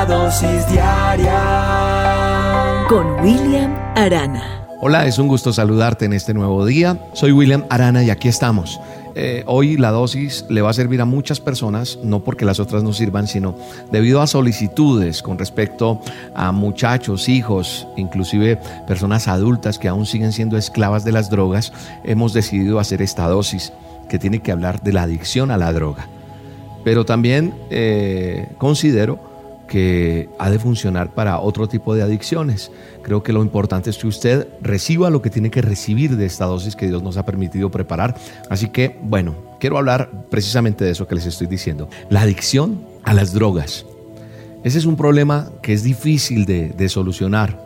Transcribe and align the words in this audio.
La 0.00 0.06
dosis 0.06 0.66
diaria 0.72 1.36
con 2.88 3.20
William 3.20 3.70
Arana. 3.94 4.64
Hola, 4.80 5.04
es 5.04 5.18
un 5.18 5.28
gusto 5.28 5.52
saludarte 5.52 6.06
en 6.06 6.14
este 6.14 6.32
nuevo 6.32 6.64
día. 6.64 6.98
Soy 7.12 7.32
William 7.32 7.66
Arana 7.68 8.02
y 8.02 8.08
aquí 8.08 8.26
estamos. 8.26 8.80
Eh, 9.14 9.44
hoy 9.46 9.76
la 9.76 9.90
dosis 9.90 10.46
le 10.48 10.62
va 10.62 10.70
a 10.70 10.72
servir 10.72 11.02
a 11.02 11.04
muchas 11.04 11.38
personas, 11.38 11.98
no 12.02 12.24
porque 12.24 12.46
las 12.46 12.60
otras 12.60 12.82
no 12.82 12.94
sirvan, 12.94 13.26
sino 13.26 13.54
debido 13.92 14.22
a 14.22 14.26
solicitudes 14.26 15.20
con 15.20 15.36
respecto 15.36 16.00
a 16.34 16.50
muchachos, 16.50 17.28
hijos, 17.28 17.86
inclusive 17.98 18.58
personas 18.86 19.28
adultas 19.28 19.78
que 19.78 19.88
aún 19.88 20.06
siguen 20.06 20.32
siendo 20.32 20.56
esclavas 20.56 21.04
de 21.04 21.12
las 21.12 21.28
drogas, 21.28 21.74
hemos 22.04 22.32
decidido 22.32 22.80
hacer 22.80 23.02
esta 23.02 23.28
dosis 23.28 23.74
que 24.08 24.18
tiene 24.18 24.38
que 24.38 24.50
hablar 24.50 24.80
de 24.80 24.94
la 24.94 25.02
adicción 25.02 25.50
a 25.50 25.58
la 25.58 25.70
droga. 25.74 26.08
Pero 26.84 27.04
también 27.04 27.52
eh, 27.68 28.48
considero 28.56 29.28
que 29.70 30.28
ha 30.40 30.50
de 30.50 30.58
funcionar 30.58 31.14
para 31.14 31.38
otro 31.38 31.68
tipo 31.68 31.94
de 31.94 32.02
adicciones. 32.02 32.72
Creo 33.02 33.22
que 33.22 33.32
lo 33.32 33.40
importante 33.40 33.88
es 33.88 33.98
que 33.98 34.08
usted 34.08 34.48
reciba 34.60 35.10
lo 35.10 35.22
que 35.22 35.30
tiene 35.30 35.48
que 35.48 35.62
recibir 35.62 36.16
de 36.16 36.26
esta 36.26 36.46
dosis 36.46 36.74
que 36.74 36.88
Dios 36.88 37.04
nos 37.04 37.16
ha 37.16 37.24
permitido 37.24 37.70
preparar. 37.70 38.16
Así 38.50 38.70
que, 38.70 38.98
bueno, 39.00 39.36
quiero 39.60 39.78
hablar 39.78 40.10
precisamente 40.28 40.84
de 40.84 40.90
eso 40.90 41.06
que 41.06 41.14
les 41.14 41.24
estoy 41.24 41.46
diciendo. 41.46 41.88
La 42.08 42.22
adicción 42.22 42.84
a 43.04 43.14
las 43.14 43.32
drogas. 43.32 43.86
Ese 44.64 44.76
es 44.76 44.86
un 44.86 44.96
problema 44.96 45.52
que 45.62 45.72
es 45.72 45.84
difícil 45.84 46.46
de, 46.46 46.88
solucionar, 46.88 47.56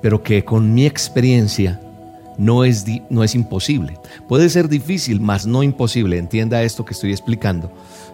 pero 0.00 0.22
que 0.22 0.46
con 0.46 0.72
mi 0.72 0.86
experiencia 0.86 1.78
no 2.38 2.64
es, 2.64 2.86
no 3.10 3.22
es 3.22 3.34
imposible. 3.34 3.98
Puede 4.28 4.48
ser 4.48 4.70
difícil, 4.70 5.20
mas 5.20 5.46
no 5.46 5.62
imposible. 5.62 6.16
Entienda 6.16 6.62
esto 6.62 6.86
que 6.86 6.94
estoy 6.94 7.10
explicando. 7.10 7.70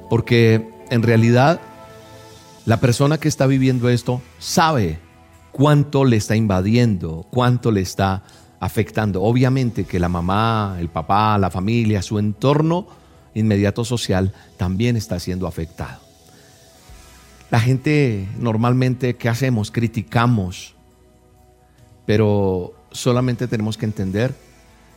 Porque 0.09 0.69
en 0.91 1.05
realidad 1.05 1.61
la 2.71 2.79
persona 2.79 3.19
que 3.19 3.27
está 3.27 3.49
viviendo 3.49 3.89
esto 3.89 4.23
sabe 4.39 5.01
cuánto 5.51 6.05
le 6.05 6.17
está 6.17 6.37
invadiendo, 6.37 7.27
cuánto 7.29 7.73
le 7.73 7.81
está 7.81 8.23
afectando. 8.61 9.25
Obviamente 9.25 9.83
que 9.83 9.99
la 9.99 10.09
mamá, 10.09 10.77
el 10.79 10.89
papá, 10.89 11.37
la 11.37 11.51
familia, 11.51 12.01
su 12.01 12.21
entorno 12.21 12.87
inmediato 13.35 13.85
social 13.85 14.33
también 14.57 14.97
está 14.97 15.19
siendo 15.19 15.49
afectado. 15.49 16.01
La 17.51 17.59
gente 17.59 18.29
normalmente, 18.39 19.17
¿qué 19.17 19.29
hacemos? 19.29 19.73
Criticamos, 19.73 20.77
pero 22.07 22.73
solamente 22.93 23.49
tenemos 23.49 23.77
que 23.77 23.87
entender 23.87 24.33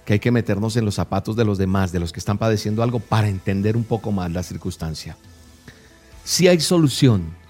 que 0.05 0.13
hay 0.13 0.19
que 0.19 0.29
meternos 0.29 0.77
en 0.77 0.85
los 0.85 0.93
zapatos 0.93 1.35
de 1.35 1.43
los 1.43 1.57
demás, 1.57 1.91
de 1.91 1.99
los 1.99 2.13
que 2.13 2.19
están 2.19 2.37
padeciendo 2.37 2.83
algo, 2.83 2.99
para 2.99 3.29
entender 3.29 3.75
un 3.75 3.83
poco 3.83 4.11
más 4.11 4.31
la 4.31 4.43
circunstancia. 4.43 5.17
Si 6.23 6.47
hay 6.47 6.59
solución, 6.59 7.41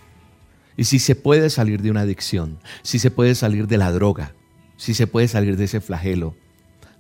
y 0.78 0.86
si 0.86 1.00
se 1.00 1.16
puede 1.16 1.50
salir 1.50 1.82
de 1.82 1.92
una 1.92 2.02
adicción, 2.02 2.60
si 2.82 3.00
se 3.00 3.12
puede 3.12 3.36
salir 3.36 3.68
de 3.68 3.78
la 3.78 3.92
droga, 3.92 4.34
si 4.78 4.94
se 4.94 5.08
puede 5.08 5.28
salir 5.28 5.58
de 5.58 5.66
ese 5.66 5.82
flagelo. 5.82 6.36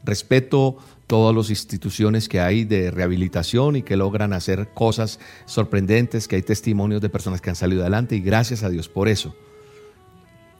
Respeto 0.04 0.78
todas 1.08 1.36
las 1.36 1.50
instituciones 1.50 2.28
que 2.28 2.40
hay 2.40 2.66
de 2.66 2.92
rehabilitación 2.92 3.76
y 3.76 3.84
que 3.84 3.98
logran 3.98 4.34
hacer 4.34 4.70
cosas 4.74 5.20
sorprendentes, 5.46 6.28
que 6.28 6.36
hay 6.36 6.42
testimonios 6.42 7.02
de 7.02 7.10
personas 7.10 7.42
que 7.42 7.50
han 7.50 7.56
salido 7.56 7.82
adelante 7.82 8.16
y 8.16 8.22
gracias 8.22 8.64
a 8.64 8.70
Dios 8.70 8.90
por 8.90 9.08
eso. 9.08 9.36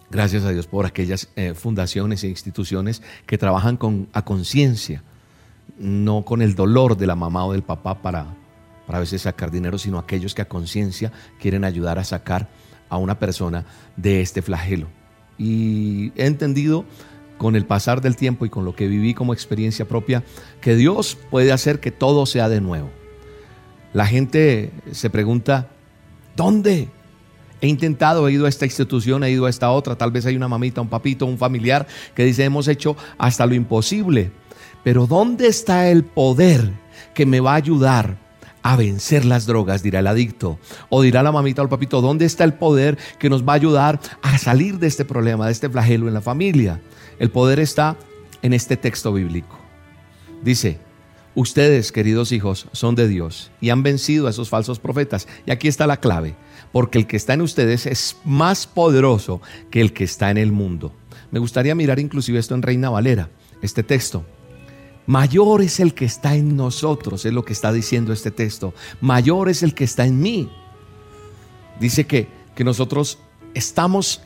Gracias 0.10 0.44
a 0.44 0.52
Dios 0.52 0.68
por 0.68 0.86
aquellas 0.86 1.30
eh, 1.36 1.54
fundaciones 1.56 2.24
e 2.24 2.28
instituciones 2.28 3.02
que 3.26 3.38
trabajan 3.38 3.80
a 4.14 4.24
conciencia, 4.24 5.04
no 5.80 6.24
con 6.24 6.42
el 6.42 6.56
dolor 6.56 6.98
de 6.98 7.08
la 7.08 7.16
mamá 7.16 7.46
o 7.46 7.54
del 7.54 7.64
papá 7.64 8.02
para, 8.02 8.36
para 8.86 8.98
a 8.98 9.02
veces 9.02 9.24
sacar 9.24 9.50
dinero, 9.50 9.78
sino 9.78 9.98
aquellos 9.98 10.36
que 10.36 10.44
a 10.44 10.48
conciencia 10.48 11.12
quieren 11.40 11.64
ayudar 11.64 11.98
a 11.98 12.04
sacar 12.04 12.48
a 12.94 12.98
una 12.98 13.18
persona 13.18 13.66
de 13.98 14.22
este 14.22 14.42
flagelo. 14.42 14.88
Y 15.38 16.12
he 16.16 16.28
entendido 16.28 16.86
con 17.38 17.56
el 17.56 17.66
pasar 17.66 18.02
del 18.02 18.16
tiempo 18.16 18.46
y 18.46 18.50
con 18.50 18.66
lo 18.66 18.76
que 18.76 18.88
viví 18.88 19.14
como 19.14 19.34
experiencia 19.34 19.88
propia, 19.88 20.24
que 20.62 20.76
Dios 20.76 21.18
puede 21.32 21.52
hacer 21.52 21.80
que 21.80 21.92
todo 21.92 22.26
sea 22.26 22.50
de 22.50 22.62
nuevo. 22.62 22.90
La 23.94 24.06
gente 24.06 24.72
se 24.92 25.10
pregunta, 25.10 25.70
¿dónde? 26.36 26.88
He 27.62 27.68
intentado, 27.68 28.28
he 28.28 28.34
ido 28.34 28.46
a 28.46 28.50
esta 28.50 28.66
institución, 28.66 29.24
he 29.24 29.32
ido 29.32 29.48
a 29.48 29.50
esta 29.50 29.72
otra, 29.72 29.98
tal 29.98 30.12
vez 30.12 30.26
hay 30.26 30.36
una 30.36 30.48
mamita, 30.48 30.82
un 30.82 30.88
papito, 30.88 31.26
un 31.26 31.38
familiar 31.38 31.88
que 32.14 32.26
dice, 32.26 32.44
hemos 32.44 32.68
hecho 32.68 32.96
hasta 33.18 33.46
lo 33.46 33.56
imposible, 33.56 34.32
pero 34.84 35.08
¿dónde 35.08 35.48
está 35.48 35.90
el 35.90 36.04
poder 36.04 36.72
que 37.16 37.26
me 37.26 37.40
va 37.40 37.54
a 37.54 37.56
ayudar 37.56 38.23
a 38.64 38.76
vencer 38.78 39.26
las 39.26 39.46
drogas, 39.46 39.84
dirá 39.84 40.00
el 40.00 40.08
adicto. 40.08 40.58
O 40.90 41.02
dirá 41.02 41.22
la 41.22 41.32
mamita 41.32 41.62
o 41.62 41.66
el 41.66 41.70
papito, 41.70 42.02
¿dónde 42.02 42.26
está 42.26 42.44
el 42.46 42.54
poder 42.54 42.98
que 43.20 43.30
nos 43.30 43.48
va 43.48 43.54
a 43.54 43.58
ayudar 43.58 44.00
a 44.22 44.38
salir 44.38 44.80
de 44.80 44.88
este 44.88 45.06
problema, 45.06 45.46
de 45.46 45.52
este 45.52 45.70
flagelo 45.70 46.08
en 46.08 46.14
la 46.14 46.22
familia? 46.22 46.82
El 47.20 47.30
poder 47.30 47.60
está 47.60 47.98
en 48.42 48.54
este 48.54 48.78
texto 48.78 49.14
bíblico. 49.14 49.60
Dice, 50.42 50.80
ustedes, 51.36 51.92
queridos 51.92 52.32
hijos, 52.32 52.68
son 52.72 52.96
de 52.96 53.08
Dios 53.08 53.52
y 53.62 53.70
han 53.70 53.84
vencido 53.84 54.28
a 54.28 54.30
esos 54.30 54.50
falsos 54.50 54.80
profetas. 54.80 55.28
Y 55.46 55.52
aquí 55.52 55.68
está 55.68 55.86
la 55.86 55.98
clave, 55.98 56.36
porque 56.72 56.98
el 56.98 57.08
que 57.08 57.18
está 57.18 57.34
en 57.34 57.42
ustedes 57.42 57.86
es 57.86 58.18
más 58.24 58.66
poderoso 58.66 59.42
que 59.72 59.82
el 59.82 59.94
que 59.94 60.06
está 60.06 60.32
en 60.32 60.38
el 60.38 60.52
mundo. 60.52 60.94
Me 61.32 61.40
gustaría 61.40 61.76
mirar 61.76 62.00
inclusive 62.00 62.40
esto 62.40 62.56
en 62.56 62.62
Reina 62.62 62.90
Valera, 62.90 63.30
este 63.62 63.84
texto. 63.84 64.26
Mayor 65.06 65.62
es 65.62 65.80
el 65.80 65.94
que 65.94 66.06
está 66.06 66.36
en 66.36 66.56
nosotros, 66.56 67.26
es 67.26 67.34
lo 67.34 67.44
que 67.44 67.54
está 67.54 67.74
diciendo 67.74 68.14
este 68.14 68.32
texto. 68.32 68.74
Mayor 69.02 69.50
es 69.50 69.64
el 69.64 69.74
que 69.74 69.84
está 69.84 70.06
en 70.06 70.22
mí. 70.22 70.50
Dice 71.80 72.06
que, 72.06 72.28
que 72.56 72.64
nosotros 72.64 73.20
estamos 73.54 74.22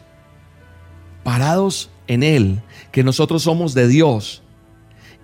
parados 1.24 1.90
en 2.08 2.24
Él, 2.24 2.62
que 2.92 3.04
nosotros 3.04 3.44
somos 3.44 3.74
de 3.74 3.88
Dios. 3.88 4.44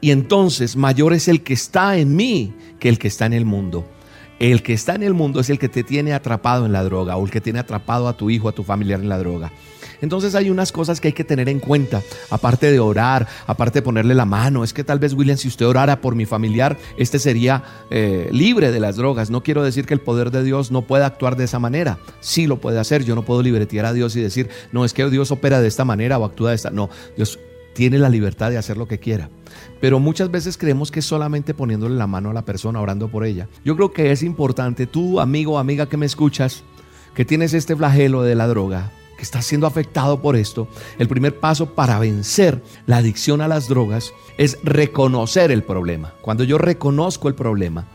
Y 0.01 0.11
entonces 0.11 0.75
mayor 0.75 1.13
es 1.13 1.29
el 1.29 1.43
que 1.43 1.53
está 1.53 1.97
en 1.97 2.15
mí 2.15 2.53
que 2.79 2.89
el 2.89 2.99
que 2.99 3.07
está 3.07 3.25
en 3.25 3.31
el 3.31 3.45
mundo. 3.45 3.87
El 4.39 4.61
que 4.61 4.73
está 4.73 4.95
en 4.95 5.03
el 5.03 5.13
mundo 5.13 5.39
es 5.39 5.49
el 5.49 5.59
que 5.59 5.69
te 5.69 5.83
tiene 5.83 6.11
atrapado 6.13 6.65
en 6.65 6.73
la 6.73 6.83
droga 6.83 7.15
o 7.15 7.23
el 7.23 7.31
que 7.31 7.39
tiene 7.39 7.59
atrapado 7.59 8.09
a 8.09 8.17
tu 8.17 8.29
hijo, 8.29 8.49
a 8.49 8.51
tu 8.51 8.63
familiar 8.63 8.99
en 8.99 9.07
la 9.07 9.17
droga. 9.17 9.53
Entonces 10.03 10.35
hay 10.35 10.49
unas 10.49 10.73
cosas 10.73 10.99
que 10.99 11.07
hay 11.07 11.13
que 11.13 11.23
tener 11.23 11.47
en 11.47 11.61
cuenta, 11.61 12.01
aparte 12.29 12.69
de 12.69 12.79
orar, 12.81 13.25
aparte 13.47 13.79
de 13.79 13.83
ponerle 13.83 14.13
la 14.13 14.25
mano. 14.25 14.65
Es 14.65 14.73
que 14.73 14.83
tal 14.83 14.99
vez, 14.99 15.13
William, 15.13 15.37
si 15.37 15.47
usted 15.47 15.65
orara 15.65 16.01
por 16.01 16.13
mi 16.13 16.25
familiar, 16.25 16.77
este 16.97 17.19
sería 17.19 17.63
eh, 17.89 18.27
libre 18.29 18.73
de 18.73 18.81
las 18.81 18.97
drogas. 18.97 19.29
No 19.29 19.43
quiero 19.43 19.63
decir 19.63 19.85
que 19.85 19.93
el 19.93 20.01
poder 20.01 20.29
de 20.29 20.43
Dios 20.43 20.71
no 20.71 20.81
pueda 20.81 21.05
actuar 21.05 21.37
de 21.37 21.45
esa 21.45 21.57
manera. 21.57 21.99
Sí 22.19 22.47
lo 22.47 22.59
puede 22.59 22.79
hacer. 22.79 23.05
Yo 23.05 23.15
no 23.15 23.23
puedo 23.23 23.41
libretear 23.41 23.85
a 23.85 23.93
Dios 23.93 24.17
y 24.17 24.21
decir, 24.21 24.49
no, 24.73 24.83
es 24.83 24.93
que 24.93 25.09
Dios 25.09 25.31
opera 25.31 25.61
de 25.61 25.69
esta 25.69 25.85
manera 25.85 26.17
o 26.17 26.25
actúa 26.25 26.49
de 26.49 26.57
esta. 26.57 26.69
No, 26.69 26.89
Dios 27.15 27.39
tiene 27.73 27.97
la 27.97 28.09
libertad 28.09 28.51
de 28.51 28.57
hacer 28.57 28.75
lo 28.75 28.89
que 28.89 28.99
quiera. 28.99 29.29
Pero 29.79 30.01
muchas 30.01 30.29
veces 30.29 30.57
creemos 30.57 30.91
que 30.91 31.01
solamente 31.01 31.53
poniéndole 31.53 31.95
la 31.95 32.07
mano 32.07 32.31
a 32.31 32.33
la 32.33 32.43
persona, 32.43 32.81
orando 32.81 33.07
por 33.07 33.23
ella. 33.23 33.47
Yo 33.63 33.77
creo 33.77 33.93
que 33.93 34.11
es 34.11 34.21
importante, 34.21 34.85
tú 34.85 35.21
amigo 35.21 35.53
o 35.53 35.59
amiga 35.59 35.87
que 35.87 35.95
me 35.95 36.05
escuchas, 36.05 36.65
que 37.15 37.23
tienes 37.23 37.53
este 37.53 37.73
flagelo 37.73 38.23
de 38.23 38.35
la 38.35 38.47
droga, 38.47 38.91
que 39.23 39.25
estás 39.25 39.45
siendo 39.45 39.67
afectado 39.67 40.21
por 40.21 40.35
esto, 40.35 40.67
el 40.99 41.07
primer 41.07 41.39
paso 41.39 41.75
para 41.75 41.97
vencer 41.97 42.61
la 42.87 42.97
adicción 42.97 43.39
a 43.39 43.47
las 43.47 43.69
drogas 43.69 44.11
es 44.37 44.57
reconocer 44.63 45.49
el 45.49 45.63
problema. 45.63 46.13
Cuando 46.21 46.43
yo 46.43 46.57
reconozco 46.57 47.29
el 47.29 47.33
problema, 47.33 47.87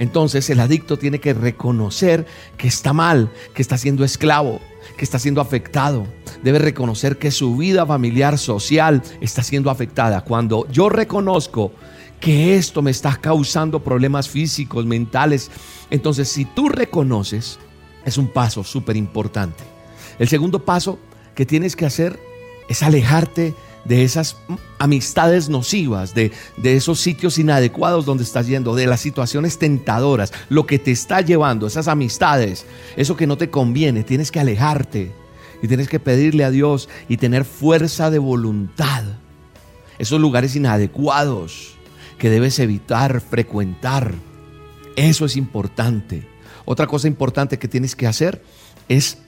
entonces 0.00 0.50
el 0.50 0.58
adicto 0.58 0.98
tiene 0.98 1.20
que 1.20 1.34
reconocer 1.34 2.26
que 2.56 2.66
está 2.66 2.92
mal, 2.92 3.30
que 3.54 3.62
está 3.62 3.78
siendo 3.78 4.02
esclavo, 4.02 4.58
que 4.96 5.04
está 5.04 5.20
siendo 5.20 5.40
afectado. 5.40 6.04
Debe 6.42 6.58
reconocer 6.58 7.16
que 7.16 7.30
su 7.30 7.56
vida 7.56 7.86
familiar, 7.86 8.36
social, 8.36 9.04
está 9.20 9.44
siendo 9.44 9.70
afectada. 9.70 10.22
Cuando 10.22 10.66
yo 10.68 10.88
reconozco 10.88 11.70
que 12.18 12.56
esto 12.56 12.82
me 12.82 12.90
está 12.90 13.14
causando 13.14 13.84
problemas 13.84 14.28
físicos, 14.28 14.84
mentales, 14.84 15.48
entonces 15.90 16.26
si 16.26 16.44
tú 16.44 16.68
reconoces, 16.68 17.60
es 18.04 18.18
un 18.18 18.26
paso 18.26 18.64
súper 18.64 18.96
importante. 18.96 19.75
El 20.18 20.28
segundo 20.28 20.64
paso 20.64 20.98
que 21.34 21.46
tienes 21.46 21.76
que 21.76 21.86
hacer 21.86 22.18
es 22.68 22.82
alejarte 22.82 23.54
de 23.84 24.02
esas 24.02 24.36
amistades 24.78 25.48
nocivas, 25.48 26.12
de, 26.14 26.32
de, 26.56 26.76
esos 26.76 26.98
sitios 26.98 27.38
inadecuados 27.38 28.04
donde 28.04 28.24
estás 28.24 28.48
yendo, 28.48 28.74
de 28.74 28.86
las 28.86 29.00
situaciones 29.00 29.58
tentadoras, 29.58 30.32
lo 30.48 30.66
que 30.66 30.80
te 30.80 30.90
está 30.90 31.20
llevando, 31.20 31.68
esas 31.68 31.86
amistades, 31.86 32.66
eso 32.96 33.16
que 33.16 33.28
no 33.28 33.36
te 33.36 33.48
conviene, 33.48 34.02
tienes 34.02 34.32
que 34.32 34.40
alejarte 34.40 35.12
y 35.62 35.68
tienes 35.68 35.88
que 35.88 36.00
pedirle 36.00 36.44
a 36.44 36.50
Dios 36.50 36.88
y 37.08 37.16
tener 37.16 37.44
fuerza 37.44 38.10
de 38.10 38.18
voluntad. 38.18 39.04
Esos 39.98 40.20
lugares 40.20 40.56
inadecuados 40.56 41.76
que 42.18 42.28
debes 42.30 42.58
evitar, 42.58 43.20
frecuentar. 43.20 44.14
Eso 44.96 45.24
es 45.26 45.36
importante. 45.36 46.26
Otra 46.64 46.86
cosa 46.86 47.06
importante 47.06 47.58
que 47.58 47.68
tienes 47.68 47.94
que 47.94 48.06
hacer 48.06 48.42
es 48.88 49.18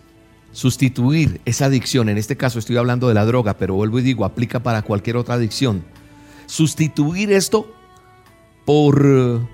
sustituir 0.52 1.40
esa 1.44 1.66
adicción, 1.66 2.08
en 2.08 2.18
este 2.18 2.36
caso 2.36 2.58
estoy 2.58 2.76
hablando 2.76 3.08
de 3.08 3.14
la 3.14 3.24
droga, 3.24 3.56
pero 3.58 3.74
vuelvo 3.74 3.98
y 3.98 4.02
digo, 4.02 4.24
aplica 4.24 4.62
para 4.62 4.82
cualquier 4.82 5.16
otra 5.16 5.34
adicción. 5.34 5.84
Sustituir 6.46 7.32
esto 7.32 7.72
por, 8.64 9.46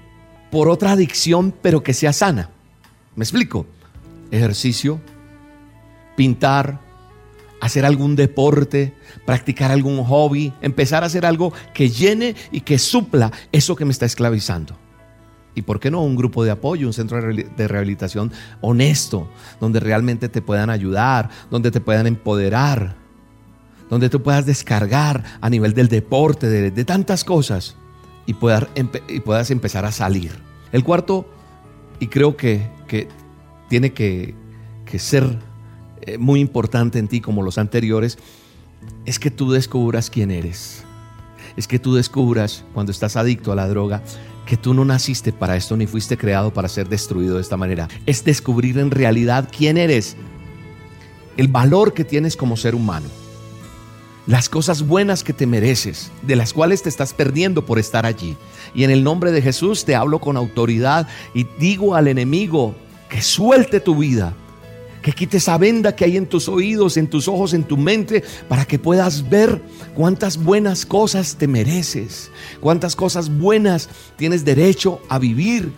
por 0.51 0.69
otra 0.69 0.93
adicción, 0.93 1.55
pero 1.63 1.83
que 1.83 1.95
sea 1.95 2.13
sana. 2.13 2.51
¿Me 3.17 3.25
explico? 3.25 3.67
Ejercicio, 4.31 5.01
pintar, 6.17 6.81
hacer 7.61 7.85
algún 7.85 8.17
deporte, 8.17 8.95
practicar 9.25 9.71
algún 9.71 10.03
hobby, 10.05 10.53
empezar 10.61 11.03
a 11.03 11.07
hacer 11.07 11.25
algo 11.25 11.53
que 11.73 11.91
llene 11.91 12.35
y 12.53 12.61
que 12.61 12.79
supla 12.79 13.33
eso 13.53 13.77
que 13.77 13.85
me 13.85 13.93
está 13.93 14.07
esclavizando. 14.07 14.77
¿Y 15.55 15.63
por 15.63 15.79
qué 15.79 15.91
no 15.91 16.03
un 16.03 16.17
grupo 16.17 16.45
de 16.45 16.51
apoyo, 16.51 16.87
un 16.87 16.93
centro 16.93 17.21
de 17.21 17.69
rehabilitación 17.69 18.33
honesto, 18.61 19.29
donde 19.61 19.79
realmente 19.79 20.29
te 20.29 20.43
puedan 20.43 20.69
ayudar, 20.69 21.31
donde 21.51 21.71
te 21.71 21.81
puedan 21.81 22.07
empoderar, 22.07 22.97
donde 23.89 24.09
tú 24.09 24.23
puedas 24.23 24.47
descargar 24.47 25.23
a 25.41 25.49
nivel 25.49 25.73
del 25.73 25.89
deporte, 25.89 26.49
de, 26.49 26.85
tantas 26.85 27.23
cosas 27.23 27.77
y 28.27 28.35
puedas, 28.35 28.67
y 29.09 29.21
puedas 29.21 29.51
empezar 29.53 29.85
a 29.85 29.93
salir? 29.93 30.33
El 30.73 30.83
cuarto, 30.83 31.29
y 32.01 32.09
creo 32.09 32.37
que, 32.37 32.69
que 32.89 33.07
tiene 33.69 33.93
que, 33.93 34.35
que 34.85 34.99
ser 34.99 35.39
eh, 36.03 36.19
muy 36.19 36.41
importante 36.41 36.99
en 36.99 37.07
ti 37.07 37.21
como 37.21 37.43
los 37.43 37.59
anteriores, 37.59 38.19
es 39.07 39.21
que 39.21 39.31
tú 39.31 39.53
descubras 39.53 40.11
quién 40.11 40.33
eres. 40.33 40.85
Es 41.57 41.69
que 41.69 41.79
tú 41.79 41.95
descubras 41.95 42.65
cuando 42.75 42.91
estás 42.91 43.17
adicto 43.17 43.53
a 43.53 43.55
la 43.55 43.69
droga 43.69 44.03
que 44.47 44.57
tú 44.57 44.75
no 44.75 44.85
naciste 44.85 45.33
para 45.33 45.57
esto 45.57 45.77
ni 45.77 45.87
fuiste 45.87 46.17
creado 46.17 46.53
para 46.53 46.69
ser 46.69 46.89
destruido 46.89 47.37
de 47.37 47.41
esta 47.41 47.57
manera. 47.57 47.89
Es 48.07 48.25
descubrir 48.25 48.79
en 48.79 48.91
realidad 48.91 49.49
quién 49.57 49.77
eres, 49.77 50.17
el 51.37 51.49
valor 51.49 51.95
que 51.95 52.05
tienes 52.05 52.37
como 52.37 52.57
ser 52.57 52.75
humano, 52.75 53.07
las 54.27 54.49
cosas 54.49 54.87
buenas 54.87 55.25
que 55.25 55.33
te 55.33 55.47
mereces, 55.47 56.11
de 56.23 56.37
las 56.37 56.53
cuales 56.53 56.83
te 56.83 56.89
estás 56.89 57.13
perdiendo 57.13 57.67
por 57.67 57.79
estar 57.79 58.07
allí. 58.07 58.37
Y 58.75 58.85
en 58.85 58.91
el 58.91 59.05
nombre 59.05 59.33
de 59.33 59.43
Jesús 59.43 59.85
te 59.85 59.95
hablo 59.95 60.21
con 60.21 60.37
autoridad 60.37 61.09
y 61.35 61.47
digo 61.59 61.95
al 61.95 62.09
enemigo 62.09 62.75
que 63.09 63.23
suelte 63.23 63.81
tu 63.81 63.97
vida, 63.97 64.35
que 65.05 65.13
quite 65.13 65.37
esa 65.37 65.59
venda 65.59 65.95
que 65.95 66.07
hay 66.07 66.17
en 66.17 66.25
tus 66.27 66.49
oídos, 66.49 66.97
en 66.97 67.09
tus 67.09 67.29
ojos, 67.29 67.53
en 67.53 67.63
tu 67.63 67.77
mente, 67.77 68.25
para 68.49 68.65
que 68.65 68.79
puedas 68.79 69.29
ver 69.29 69.61
cuántas 69.95 70.43
buenas 70.43 70.87
cosas 70.87 71.37
te 71.37 71.47
mereces, 71.47 72.31
cuántas 72.59 72.97
cosas 72.97 73.29
buenas 73.29 73.91
tienes 74.17 74.47
derecho 74.47 75.03
a 75.11 75.19
vivir, 75.19 75.71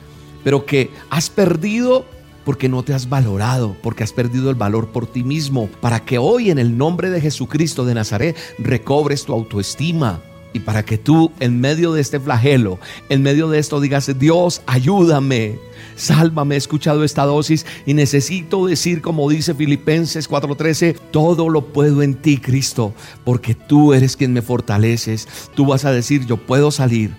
pero 0.44 0.64
que 0.64 0.90
has 1.10 1.28
perdido 1.28 2.06
porque 2.44 2.68
no 2.68 2.84
te 2.84 2.94
has 2.94 3.08
valorado, 3.08 3.76
porque 3.82 4.04
has 4.04 4.12
perdido 4.12 4.48
el 4.48 4.54
valor 4.54 4.92
por 4.92 5.08
ti 5.08 5.24
mismo, 5.24 5.68
para 5.80 6.04
que 6.04 6.18
hoy 6.18 6.50
en 6.50 6.60
el 6.60 6.78
nombre 6.78 7.10
de 7.10 7.20
Jesucristo 7.20 7.84
de 7.84 7.94
Nazaret 7.94 8.36
recobres 8.60 9.24
tu 9.24 9.32
autoestima 9.32 10.22
y 10.56 10.60
para 10.60 10.84
que 10.84 10.96
tú 10.98 11.30
en 11.38 11.60
medio 11.60 11.92
de 11.92 12.00
este 12.00 12.18
flagelo, 12.18 12.78
en 13.08 13.22
medio 13.22 13.48
de 13.48 13.58
esto 13.58 13.80
digas, 13.80 14.10
Dios, 14.18 14.62
ayúdame, 14.66 15.58
sálvame, 15.96 16.54
he 16.54 16.58
escuchado 16.58 17.04
esta 17.04 17.24
dosis 17.24 17.66
y 17.84 17.92
necesito 17.94 18.66
decir 18.66 19.02
como 19.02 19.28
dice 19.28 19.54
Filipenses 19.54 20.28
4:13, 20.28 20.96
todo 21.10 21.50
lo 21.50 21.66
puedo 21.66 22.02
en 22.02 22.14
ti, 22.14 22.38
Cristo, 22.38 22.94
porque 23.24 23.54
tú 23.54 23.92
eres 23.92 24.16
quien 24.16 24.32
me 24.32 24.42
fortaleces. 24.42 25.28
Tú 25.54 25.66
vas 25.66 25.84
a 25.84 25.92
decir, 25.92 26.26
yo 26.26 26.38
puedo 26.38 26.70
salir 26.70 27.10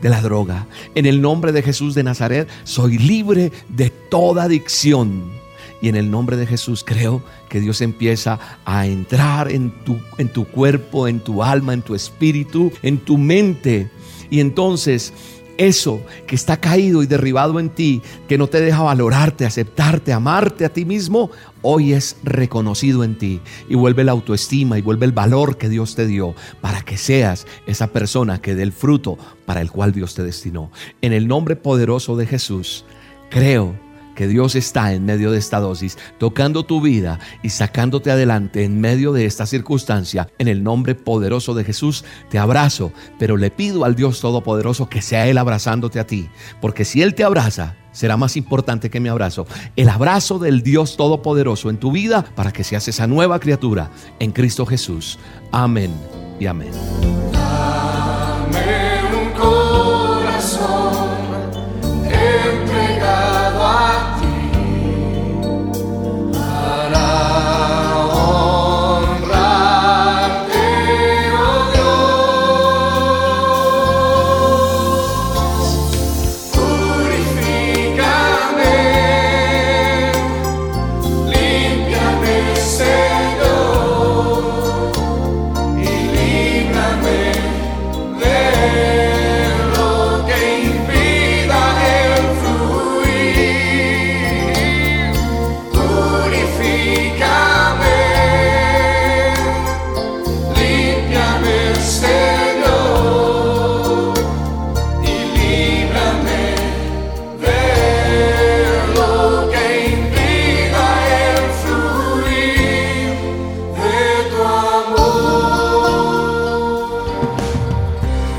de 0.00 0.08
la 0.08 0.20
droga. 0.20 0.66
En 0.94 1.06
el 1.06 1.20
nombre 1.20 1.50
de 1.50 1.62
Jesús 1.62 1.94
de 1.94 2.04
Nazaret, 2.04 2.48
soy 2.62 2.98
libre 2.98 3.50
de 3.68 3.90
toda 3.90 4.44
adicción 4.44 5.43
y 5.84 5.88
en 5.90 5.96
el 5.96 6.10
nombre 6.10 6.38
de 6.38 6.46
Jesús 6.46 6.82
creo 6.82 7.22
que 7.50 7.60
Dios 7.60 7.82
empieza 7.82 8.40
a 8.64 8.86
entrar 8.86 9.52
en 9.52 9.70
tu, 9.84 10.00
en 10.16 10.30
tu 10.30 10.46
cuerpo, 10.46 11.08
en 11.08 11.20
tu 11.20 11.42
alma, 11.42 11.74
en 11.74 11.82
tu 11.82 11.94
espíritu, 11.94 12.72
en 12.80 12.96
tu 12.96 13.18
mente. 13.18 13.90
Y 14.30 14.40
entonces 14.40 15.12
eso 15.58 16.00
que 16.26 16.36
está 16.36 16.56
caído 16.56 17.02
y 17.02 17.06
derribado 17.06 17.60
en 17.60 17.68
ti, 17.68 18.00
que 18.26 18.38
no 18.38 18.46
te 18.46 18.62
deja 18.62 18.80
valorarte, 18.80 19.44
aceptarte, 19.44 20.14
amarte 20.14 20.64
a 20.64 20.70
ti 20.70 20.86
mismo, 20.86 21.30
hoy 21.60 21.92
es 21.92 22.16
reconocido 22.22 23.04
en 23.04 23.18
ti 23.18 23.42
y 23.68 23.74
vuelve 23.74 24.04
la 24.04 24.12
autoestima 24.12 24.78
y 24.78 24.80
vuelve 24.80 25.04
el 25.04 25.12
valor 25.12 25.58
que 25.58 25.68
Dios 25.68 25.96
te 25.96 26.06
dio 26.06 26.34
para 26.62 26.80
que 26.80 26.96
seas 26.96 27.46
esa 27.66 27.88
persona 27.88 28.40
que 28.40 28.54
dé 28.54 28.62
el 28.62 28.72
fruto 28.72 29.18
para 29.44 29.60
el 29.60 29.70
cual 29.70 29.92
Dios 29.92 30.14
te 30.14 30.22
destinó. 30.22 30.72
En 31.02 31.12
el 31.12 31.28
nombre 31.28 31.56
poderoso 31.56 32.16
de 32.16 32.26
Jesús, 32.26 32.86
creo 33.28 33.83
que 34.14 34.28
Dios 34.28 34.54
está 34.54 34.92
en 34.92 35.04
medio 35.04 35.30
de 35.30 35.38
esta 35.38 35.60
dosis, 35.60 35.98
tocando 36.18 36.64
tu 36.64 36.80
vida 36.80 37.18
y 37.42 37.50
sacándote 37.50 38.10
adelante 38.10 38.64
en 38.64 38.80
medio 38.80 39.12
de 39.12 39.26
esta 39.26 39.46
circunstancia. 39.46 40.28
En 40.38 40.48
el 40.48 40.62
nombre 40.62 40.94
poderoso 40.94 41.54
de 41.54 41.64
Jesús 41.64 42.04
te 42.30 42.38
abrazo, 42.38 42.92
pero 43.18 43.36
le 43.36 43.50
pido 43.50 43.84
al 43.84 43.94
Dios 43.94 44.20
Todopoderoso 44.20 44.88
que 44.88 45.02
sea 45.02 45.26
Él 45.26 45.38
abrazándote 45.38 46.00
a 46.00 46.06
ti, 46.06 46.28
porque 46.60 46.84
si 46.84 47.02
Él 47.02 47.14
te 47.14 47.24
abraza, 47.24 47.76
será 47.92 48.16
más 48.16 48.36
importante 48.36 48.90
que 48.90 49.00
mi 49.00 49.08
abrazo. 49.08 49.46
El 49.76 49.88
abrazo 49.88 50.38
del 50.38 50.62
Dios 50.62 50.96
Todopoderoso 50.96 51.70
en 51.70 51.78
tu 51.78 51.92
vida 51.92 52.24
para 52.34 52.52
que 52.52 52.64
seas 52.64 52.86
esa 52.88 53.06
nueva 53.06 53.40
criatura 53.40 53.90
en 54.18 54.32
Cristo 54.32 54.66
Jesús. 54.66 55.18
Amén 55.52 55.92
y 56.38 56.46
amén. 56.46 57.33